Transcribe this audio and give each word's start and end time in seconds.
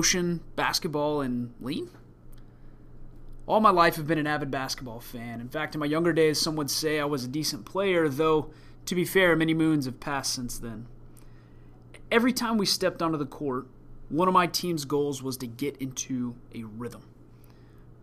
motion, 0.00 0.40
basketball, 0.56 1.20
and 1.20 1.52
lean? 1.60 1.90
All 3.46 3.60
my 3.60 3.68
life, 3.68 3.98
I've 3.98 4.06
been 4.06 4.16
an 4.16 4.26
avid 4.26 4.50
basketball 4.50 4.98
fan. 4.98 5.42
In 5.42 5.48
fact, 5.50 5.74
in 5.74 5.78
my 5.78 5.84
younger 5.84 6.14
days, 6.14 6.40
some 6.40 6.56
would 6.56 6.70
say 6.70 6.98
I 6.98 7.04
was 7.04 7.22
a 7.22 7.28
decent 7.28 7.66
player, 7.66 8.08
though, 8.08 8.50
to 8.86 8.94
be 8.94 9.04
fair, 9.04 9.36
many 9.36 9.52
moons 9.52 9.84
have 9.84 10.00
passed 10.00 10.32
since 10.32 10.58
then. 10.58 10.86
Every 12.10 12.32
time 12.32 12.56
we 12.56 12.64
stepped 12.64 13.02
onto 13.02 13.18
the 13.18 13.26
court, 13.26 13.66
one 14.08 14.26
of 14.26 14.32
my 14.32 14.46
team's 14.46 14.86
goals 14.86 15.22
was 15.22 15.36
to 15.36 15.46
get 15.46 15.76
into 15.76 16.34
a 16.54 16.62
rhythm. 16.64 17.02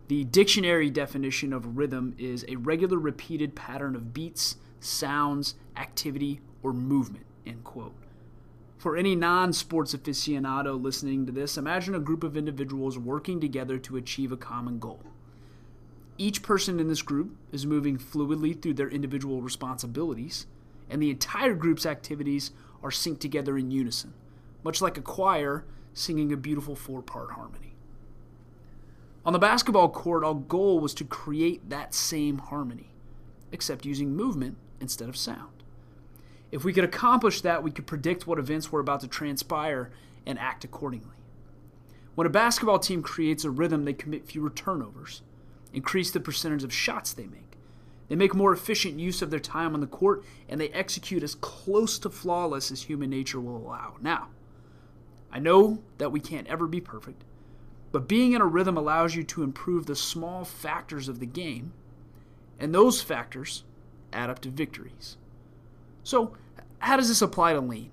The 0.06 0.22
dictionary 0.22 0.90
definition 0.90 1.52
of 1.52 1.76
rhythm 1.76 2.14
is 2.16 2.44
a 2.46 2.54
regular 2.54 2.96
repeated 2.96 3.56
pattern 3.56 3.96
of 3.96 4.14
beats, 4.14 4.54
sounds, 4.78 5.56
activity, 5.76 6.42
or 6.62 6.72
movement. 6.72 7.26
End 7.44 7.64
quote. 7.64 7.92
For 8.78 8.96
any 8.96 9.16
non 9.16 9.52
sports 9.52 9.92
aficionado 9.92 10.80
listening 10.80 11.26
to 11.26 11.32
this, 11.32 11.58
imagine 11.58 11.96
a 11.96 12.00
group 12.00 12.22
of 12.22 12.36
individuals 12.36 12.96
working 12.96 13.40
together 13.40 13.76
to 13.78 13.96
achieve 13.96 14.30
a 14.30 14.36
common 14.36 14.78
goal. 14.78 15.02
Each 16.16 16.42
person 16.42 16.78
in 16.78 16.86
this 16.86 17.02
group 17.02 17.36
is 17.50 17.66
moving 17.66 17.98
fluidly 17.98 18.60
through 18.60 18.74
their 18.74 18.88
individual 18.88 19.42
responsibilities, 19.42 20.46
and 20.88 21.02
the 21.02 21.10
entire 21.10 21.54
group's 21.54 21.86
activities 21.86 22.52
are 22.80 22.90
synced 22.90 23.18
together 23.18 23.58
in 23.58 23.72
unison, 23.72 24.14
much 24.62 24.80
like 24.80 24.96
a 24.96 25.02
choir 25.02 25.64
singing 25.92 26.32
a 26.32 26.36
beautiful 26.36 26.76
four 26.76 27.02
part 27.02 27.32
harmony. 27.32 27.74
On 29.26 29.32
the 29.32 29.40
basketball 29.40 29.88
court, 29.88 30.22
our 30.22 30.34
goal 30.34 30.78
was 30.78 30.94
to 30.94 31.04
create 31.04 31.68
that 31.68 31.94
same 31.94 32.38
harmony, 32.38 32.92
except 33.50 33.84
using 33.84 34.14
movement 34.14 34.56
instead 34.80 35.08
of 35.08 35.16
sound. 35.16 35.57
If 36.50 36.64
we 36.64 36.72
could 36.72 36.84
accomplish 36.84 37.42
that, 37.42 37.62
we 37.62 37.70
could 37.70 37.86
predict 37.86 38.26
what 38.26 38.38
events 38.38 38.72
were 38.72 38.80
about 38.80 39.00
to 39.00 39.08
transpire 39.08 39.90
and 40.26 40.38
act 40.38 40.64
accordingly. 40.64 41.16
When 42.14 42.26
a 42.26 42.30
basketball 42.30 42.78
team 42.78 43.02
creates 43.02 43.44
a 43.44 43.50
rhythm, 43.50 43.84
they 43.84 43.92
commit 43.92 44.26
fewer 44.26 44.50
turnovers, 44.50 45.22
increase 45.72 46.10
the 46.10 46.20
percentage 46.20 46.64
of 46.64 46.72
shots 46.72 47.12
they 47.12 47.26
make. 47.26 47.56
They 48.08 48.16
make 48.16 48.34
more 48.34 48.52
efficient 48.52 48.98
use 48.98 49.20
of 49.20 49.30
their 49.30 49.38
time 49.38 49.74
on 49.74 49.80
the 49.80 49.86
court, 49.86 50.24
and 50.48 50.60
they 50.60 50.70
execute 50.70 51.22
as 51.22 51.34
close 51.34 51.98
to 52.00 52.10
flawless 52.10 52.70
as 52.70 52.82
human 52.82 53.10
nature 53.10 53.40
will 53.40 53.56
allow. 53.56 53.96
Now, 54.00 54.28
I 55.30 55.38
know 55.38 55.82
that 55.98 56.10
we 56.10 56.20
can't 56.20 56.46
ever 56.48 56.66
be 56.66 56.80
perfect, 56.80 57.22
but 57.92 58.08
being 58.08 58.32
in 58.32 58.40
a 58.40 58.46
rhythm 58.46 58.78
allows 58.78 59.14
you 59.14 59.22
to 59.24 59.42
improve 59.42 59.86
the 59.86 59.94
small 59.94 60.44
factors 60.44 61.08
of 61.08 61.20
the 61.20 61.26
game, 61.26 61.72
and 62.58 62.74
those 62.74 63.02
factors 63.02 63.64
add 64.12 64.30
up 64.30 64.40
to 64.40 64.48
victories. 64.48 65.18
So, 66.02 66.36
how 66.78 66.96
does 66.96 67.08
this 67.08 67.22
apply 67.22 67.52
to 67.52 67.60
lean? 67.60 67.90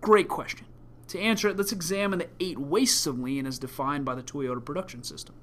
Great 0.00 0.28
question. 0.28 0.66
To 1.08 1.20
answer 1.20 1.48
it, 1.48 1.56
let's 1.56 1.72
examine 1.72 2.18
the 2.18 2.28
eight 2.40 2.58
wastes 2.58 3.06
of 3.06 3.18
lean 3.18 3.46
as 3.46 3.58
defined 3.58 4.04
by 4.04 4.14
the 4.14 4.22
Toyota 4.22 4.64
production 4.64 5.02
system. 5.02 5.34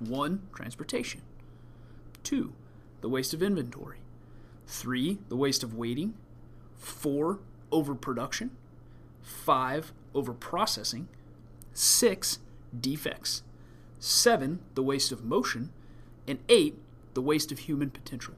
1. 0.00 0.42
Transportation. 0.54 1.22
2. 2.22 2.52
The 3.00 3.08
waste 3.08 3.34
of 3.34 3.42
inventory. 3.42 3.98
3. 4.66 5.18
The 5.28 5.36
waste 5.36 5.62
of 5.62 5.74
waiting. 5.74 6.14
4. 6.76 7.38
Overproduction. 7.70 8.50
5. 9.22 9.92
Overprocessing. 10.14 11.06
6. 11.74 12.38
Defects. 12.78 13.42
7. 13.98 14.60
The 14.74 14.82
waste 14.82 15.12
of 15.12 15.24
motion. 15.24 15.70
And 16.26 16.38
8. 16.48 16.78
The 17.14 17.22
waste 17.22 17.52
of 17.52 17.60
human 17.60 17.90
potential. 17.90 18.34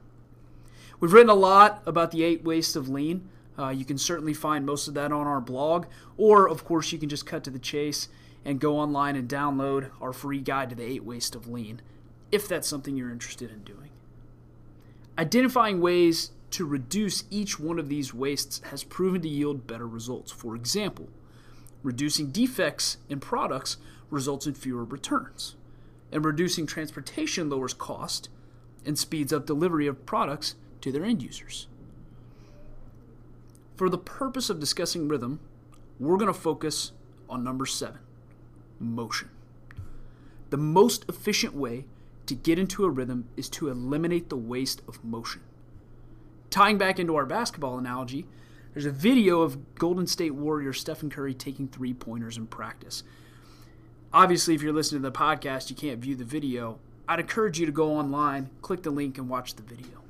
We've 1.03 1.13
written 1.13 1.31
a 1.31 1.35
lot 1.35 1.83
about 1.85 2.13
the 2.13 2.23
eight 2.23 2.45
wastes 2.45 2.77
of 2.77 2.89
lean. 2.89 3.29
Uh, 3.59 3.71
you 3.71 3.85
can 3.85 3.99
certainly 3.99 4.33
find 4.33 4.65
most 4.65 4.87
of 4.87 4.95
that 4.95 5.11
on 5.11 5.27
our 5.27 5.41
blog, 5.41 5.87
or 6.17 6.49
of 6.49 6.65
course, 6.65 6.93
you 6.93 6.99
can 7.01 7.09
just 7.09 7.27
cut 7.27 7.43
to 7.43 7.51
the 7.51 7.59
chase 7.59 8.07
and 8.45 8.61
go 8.61 8.79
online 8.79 9.17
and 9.17 9.29
download 9.29 9.91
our 10.01 10.13
free 10.13 10.39
guide 10.39 10.71
to 10.71 10.77
the 10.77 10.85
eight 10.85 11.03
wastes 11.03 11.35
of 11.35 11.49
lean, 11.49 11.83
if 12.31 12.47
that's 12.47 12.69
something 12.69 12.97
you're 12.97 13.11
interested 13.11 13.51
in 13.51 13.65
doing. 13.65 13.91
Identifying 15.19 15.81
ways 15.81 16.31
to 16.53 16.65
reduce 16.65 17.25
each 17.31 17.59
one 17.59 17.81
of 17.81 17.89
these 17.89 18.15
wastes 18.15 18.61
has 18.71 18.85
proven 18.85 19.23
to 19.23 19.29
yield 19.29 19.67
better 19.67 19.89
results. 19.89 20.31
For 20.31 20.55
example, 20.55 21.09
reducing 21.83 22.31
defects 22.31 22.99
in 23.09 23.19
products 23.19 23.77
results 24.09 24.47
in 24.47 24.55
fewer 24.55 24.85
returns, 24.85 25.57
and 26.13 26.25
reducing 26.25 26.65
transportation 26.65 27.51
lowers 27.51 27.75
cost 27.75 28.29
and 28.87 28.97
speeds 28.97 29.33
up 29.33 29.47
delivery 29.47 29.89
of 29.89 30.07
products 30.07 30.55
to 30.83 30.93
their 30.93 31.05
end 31.05 31.23
users. 31.23 31.69
For 33.77 33.89
the 33.89 33.99
purpose 33.99 34.51
of 34.51 34.61
discussing 34.61 35.09
rhythm, 35.09 35.41
we're 35.99 36.17
going 36.17 36.33
to 36.33 36.39
focus 36.39 36.93
on 37.29 37.43
number 37.43 37.67
seven 37.67 38.01
motion. 38.79 39.31
The 40.51 40.57
most 40.57 41.05
efficient 41.09 41.55
way 41.55 41.87
to 42.27 42.35
get 42.35 42.59
into 42.59 42.85
a 42.85 42.91
rhythm 42.91 43.29
is 43.37 43.49
to 43.51 43.69
eliminate 43.69 44.29
the 44.29 44.37
waste 44.37 44.83
of 44.87 45.03
motion. 45.05 45.41
Tying 46.51 46.79
back 46.79 46.99
into 46.99 47.17
our 47.17 47.25
basketball 47.25 47.79
analogy, 47.79 48.27
there's 48.75 48.85
a 48.85 48.91
video 48.91 49.43
of 49.43 49.75
Golden 49.77 50.07
State 50.07 50.35
Warrior 50.35 50.73
Stephen 50.73 51.11
Curry 51.11 51.35
taking 51.35 51.69
three 51.69 51.95
pointers 51.95 52.37
in 52.37 52.47
practice. 52.47 53.03
Obviously, 54.13 54.55
if 54.55 54.63
you're 54.63 54.73
listening 54.73 55.03
to 55.03 55.11
the 55.11 55.17
podcast, 55.17 55.71
you 55.71 55.77
can't 55.77 56.01
view 56.01 56.15
the 56.15 56.25
video. 56.25 56.79
I'd 57.09 57.21
encourage 57.21 57.59
you 57.59 57.67
to 57.67 57.73
go 57.73 57.93
online, 57.93 58.51
click 58.61 58.83
the 58.83 58.91
link, 58.91 59.17
and 59.17 59.29
watch 59.29 59.55
the 59.55 59.63
video. 59.63 60.02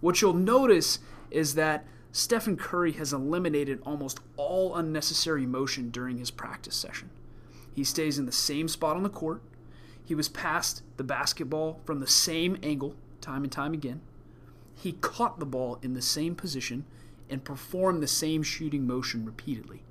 What 0.00 0.20
you'll 0.20 0.34
notice 0.34 0.98
is 1.30 1.54
that 1.54 1.84
Stephen 2.12 2.56
Curry 2.56 2.92
has 2.92 3.12
eliminated 3.12 3.80
almost 3.84 4.20
all 4.36 4.74
unnecessary 4.74 5.46
motion 5.46 5.90
during 5.90 6.18
his 6.18 6.30
practice 6.30 6.74
session. 6.74 7.10
He 7.74 7.84
stays 7.84 8.18
in 8.18 8.26
the 8.26 8.32
same 8.32 8.68
spot 8.68 8.96
on 8.96 9.02
the 9.02 9.10
court. 9.10 9.42
He 10.04 10.14
was 10.14 10.28
passed 10.28 10.82
the 10.96 11.04
basketball 11.04 11.80
from 11.84 12.00
the 12.00 12.06
same 12.06 12.56
angle 12.62 12.94
time 13.20 13.42
and 13.42 13.52
time 13.52 13.74
again. 13.74 14.00
He 14.74 14.92
caught 14.92 15.38
the 15.38 15.46
ball 15.46 15.78
in 15.82 15.94
the 15.94 16.02
same 16.02 16.34
position 16.34 16.84
and 17.28 17.44
performed 17.44 18.02
the 18.02 18.06
same 18.06 18.42
shooting 18.42 18.86
motion 18.86 19.24
repeatedly. 19.24 19.82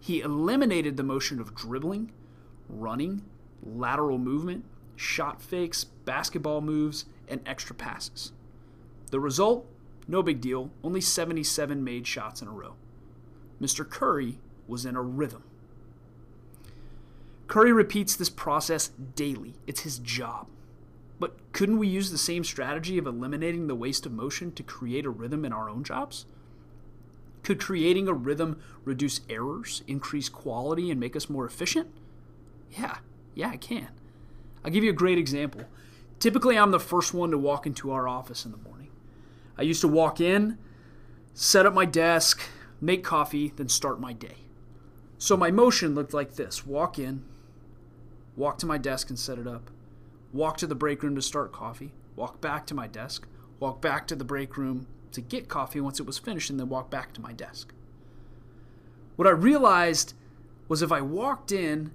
He 0.00 0.20
eliminated 0.20 0.96
the 0.96 1.02
motion 1.02 1.40
of 1.40 1.54
dribbling, 1.54 2.12
running, 2.68 3.22
lateral 3.62 4.18
movement, 4.18 4.64
shot 4.96 5.42
fakes, 5.42 5.84
basketball 5.84 6.60
moves, 6.60 7.04
and 7.28 7.40
extra 7.46 7.74
passes. 7.74 8.32
The 9.12 9.20
result? 9.20 9.66
No 10.08 10.22
big 10.22 10.40
deal, 10.40 10.70
only 10.82 11.02
77 11.02 11.84
made 11.84 12.06
shots 12.06 12.40
in 12.40 12.48
a 12.48 12.50
row. 12.50 12.74
Mr. 13.60 13.88
Curry 13.88 14.40
was 14.66 14.86
in 14.86 14.96
a 14.96 15.02
rhythm. 15.02 15.44
Curry 17.46 17.72
repeats 17.72 18.16
this 18.16 18.30
process 18.30 18.88
daily, 19.14 19.54
it's 19.66 19.82
his 19.82 19.98
job. 19.98 20.48
But 21.20 21.36
couldn't 21.52 21.76
we 21.76 21.88
use 21.88 22.10
the 22.10 22.16
same 22.16 22.42
strategy 22.42 22.96
of 22.96 23.06
eliminating 23.06 23.66
the 23.66 23.74
waste 23.74 24.06
of 24.06 24.12
motion 24.12 24.50
to 24.52 24.62
create 24.62 25.04
a 25.04 25.10
rhythm 25.10 25.44
in 25.44 25.52
our 25.52 25.68
own 25.68 25.84
jobs? 25.84 26.24
Could 27.42 27.60
creating 27.60 28.08
a 28.08 28.14
rhythm 28.14 28.62
reduce 28.82 29.20
errors, 29.28 29.82
increase 29.86 30.30
quality, 30.30 30.90
and 30.90 30.98
make 30.98 31.14
us 31.14 31.28
more 31.28 31.44
efficient? 31.44 31.88
Yeah, 32.70 32.96
yeah, 33.34 33.52
it 33.52 33.60
can. 33.60 33.88
I'll 34.64 34.70
give 34.70 34.84
you 34.84 34.90
a 34.90 34.94
great 34.94 35.18
example. 35.18 35.64
Typically, 36.18 36.56
I'm 36.56 36.70
the 36.70 36.80
first 36.80 37.12
one 37.12 37.30
to 37.30 37.38
walk 37.38 37.66
into 37.66 37.90
our 37.90 38.08
office 38.08 38.46
in 38.46 38.52
the 38.52 38.56
morning. 38.56 38.88
I 39.62 39.64
used 39.64 39.80
to 39.82 39.88
walk 39.88 40.20
in, 40.20 40.58
set 41.34 41.66
up 41.66 41.72
my 41.72 41.84
desk, 41.84 42.40
make 42.80 43.04
coffee, 43.04 43.52
then 43.54 43.68
start 43.68 44.00
my 44.00 44.12
day. 44.12 44.38
So 45.18 45.36
my 45.36 45.52
motion 45.52 45.94
looked 45.94 46.12
like 46.12 46.34
this 46.34 46.66
walk 46.66 46.98
in, 46.98 47.22
walk 48.34 48.58
to 48.58 48.66
my 48.66 48.76
desk 48.76 49.08
and 49.08 49.16
set 49.16 49.38
it 49.38 49.46
up, 49.46 49.70
walk 50.32 50.56
to 50.56 50.66
the 50.66 50.74
break 50.74 51.04
room 51.04 51.14
to 51.14 51.22
start 51.22 51.52
coffee, 51.52 51.92
walk 52.16 52.40
back 52.40 52.66
to 52.66 52.74
my 52.74 52.88
desk, 52.88 53.28
walk 53.60 53.80
back 53.80 54.08
to 54.08 54.16
the 54.16 54.24
break 54.24 54.56
room 54.56 54.88
to 55.12 55.20
get 55.20 55.48
coffee 55.48 55.80
once 55.80 56.00
it 56.00 56.06
was 56.06 56.18
finished, 56.18 56.50
and 56.50 56.58
then 56.58 56.68
walk 56.68 56.90
back 56.90 57.12
to 57.12 57.20
my 57.20 57.32
desk. 57.32 57.72
What 59.14 59.28
I 59.28 59.30
realized 59.30 60.14
was 60.66 60.82
if 60.82 60.90
I 60.90 61.02
walked 61.02 61.52
in 61.52 61.92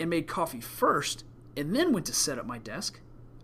and 0.00 0.10
made 0.10 0.26
coffee 0.26 0.60
first 0.60 1.22
and 1.56 1.72
then 1.72 1.92
went 1.92 2.06
to 2.06 2.12
set 2.12 2.36
up 2.36 2.46
my 2.46 2.58
desk, 2.58 2.98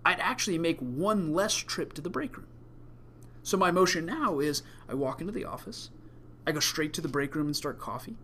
I'd 0.04 0.18
actually 0.18 0.58
make 0.58 0.80
one 0.80 1.32
less 1.32 1.54
trip 1.54 1.92
to 1.92 2.00
the 2.00 2.10
break 2.10 2.36
room. 2.36 2.48
So 3.42 3.56
my 3.56 3.70
motion 3.70 4.06
now 4.06 4.38
is 4.38 4.62
I 4.88 4.94
walk 4.94 5.20
into 5.20 5.32
the 5.32 5.44
office, 5.44 5.90
I 6.46 6.52
go 6.52 6.60
straight 6.60 6.92
to 6.94 7.00
the 7.00 7.08
break 7.08 7.34
room 7.34 7.46
and 7.46 7.56
start 7.56 7.78
coffee. 7.78 8.16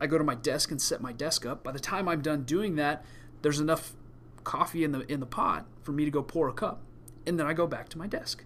I 0.00 0.06
go 0.06 0.18
to 0.18 0.24
my 0.24 0.34
desk 0.34 0.70
and 0.70 0.80
set 0.80 1.00
my 1.00 1.12
desk 1.12 1.46
up. 1.46 1.62
By 1.62 1.72
the 1.72 1.78
time 1.78 2.08
I'm 2.08 2.20
done 2.20 2.44
doing 2.44 2.76
that, 2.76 3.04
there's 3.42 3.60
enough 3.60 3.92
coffee 4.42 4.84
in 4.84 4.92
the 4.92 5.10
in 5.10 5.20
the 5.20 5.26
pot 5.26 5.66
for 5.82 5.92
me 5.92 6.04
to 6.04 6.10
go 6.10 6.22
pour 6.22 6.48
a 6.48 6.52
cup, 6.52 6.82
and 7.26 7.38
then 7.38 7.46
I 7.46 7.52
go 7.52 7.66
back 7.66 7.88
to 7.90 7.98
my 7.98 8.06
desk. 8.06 8.44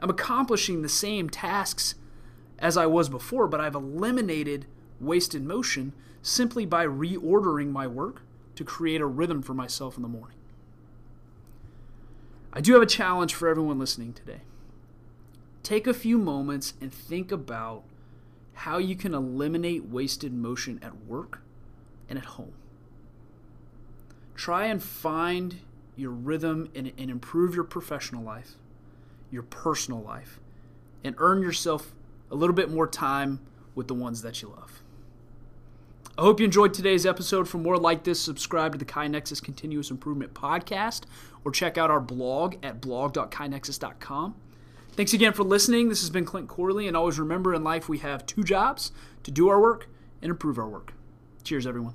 I'm 0.00 0.10
accomplishing 0.10 0.82
the 0.82 0.88
same 0.88 1.28
tasks 1.28 1.94
as 2.58 2.76
I 2.76 2.86
was 2.86 3.08
before, 3.08 3.48
but 3.48 3.60
I've 3.60 3.74
eliminated 3.74 4.66
wasted 5.00 5.42
motion 5.42 5.92
simply 6.22 6.66
by 6.66 6.86
reordering 6.86 7.72
my 7.72 7.86
work 7.86 8.22
to 8.54 8.64
create 8.64 9.00
a 9.00 9.06
rhythm 9.06 9.42
for 9.42 9.54
myself 9.54 9.96
in 9.96 10.02
the 10.02 10.08
morning. 10.08 10.36
I 12.52 12.60
do 12.60 12.74
have 12.74 12.82
a 12.82 12.86
challenge 12.86 13.34
for 13.34 13.48
everyone 13.48 13.78
listening 13.78 14.12
today 14.12 14.42
take 15.62 15.86
a 15.86 15.94
few 15.94 16.18
moments 16.18 16.74
and 16.80 16.92
think 16.92 17.32
about 17.32 17.84
how 18.54 18.78
you 18.78 18.94
can 18.94 19.14
eliminate 19.14 19.84
wasted 19.84 20.32
motion 20.32 20.78
at 20.82 21.04
work 21.04 21.40
and 22.08 22.18
at 22.18 22.24
home. 22.26 22.52
Try 24.34 24.66
and 24.66 24.82
find 24.82 25.60
your 25.96 26.10
rhythm 26.10 26.70
and, 26.74 26.92
and 26.96 27.10
improve 27.10 27.54
your 27.54 27.64
professional 27.64 28.22
life, 28.22 28.56
your 29.30 29.42
personal 29.42 30.00
life, 30.00 30.40
and 31.04 31.14
earn 31.18 31.42
yourself 31.42 31.94
a 32.30 32.34
little 32.34 32.54
bit 32.54 32.70
more 32.70 32.86
time 32.86 33.40
with 33.74 33.88
the 33.88 33.94
ones 33.94 34.22
that 34.22 34.42
you 34.42 34.48
love. 34.48 34.82
I 36.18 36.22
hope 36.22 36.38
you 36.38 36.44
enjoyed 36.44 36.74
today's 36.74 37.06
episode. 37.06 37.48
For 37.48 37.58
more 37.58 37.78
like 37.78 38.04
this, 38.04 38.20
subscribe 38.20 38.72
to 38.72 38.78
the 38.78 38.84
KaiNexus 38.84 39.42
Continuous 39.42 39.90
Improvement 39.90 40.34
Podcast 40.34 41.04
or 41.44 41.50
check 41.50 41.78
out 41.78 41.90
our 41.90 42.00
blog 42.00 42.56
at 42.62 42.80
blog.kainexus.com. 42.80 44.34
Thanks 44.92 45.12
again 45.12 45.32
for 45.32 45.44
listening. 45.44 45.88
This 45.88 46.00
has 46.00 46.10
been 46.10 46.24
Clint 46.24 46.48
Corley, 46.48 46.86
and 46.86 46.96
always 46.96 47.18
remember 47.18 47.54
in 47.54 47.64
life 47.64 47.88
we 47.88 47.98
have 47.98 48.26
two 48.26 48.42
jobs 48.42 48.92
to 49.22 49.30
do 49.30 49.48
our 49.48 49.60
work 49.60 49.88
and 50.20 50.30
improve 50.30 50.58
our 50.58 50.68
work. 50.68 50.92
Cheers, 51.42 51.66
everyone. 51.66 51.94